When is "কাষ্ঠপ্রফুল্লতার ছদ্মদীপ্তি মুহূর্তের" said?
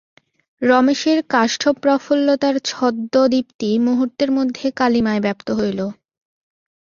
1.29-4.29